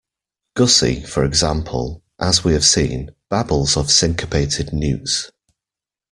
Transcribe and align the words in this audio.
Gussie, 0.55 1.03
for 1.03 1.23
example, 1.23 2.01
as 2.19 2.43
we 2.43 2.53
have 2.53 2.65
seen, 2.65 3.11
babbles 3.29 3.77
of 3.77 3.91
syncopated 3.91 4.73
newts. 4.73 5.29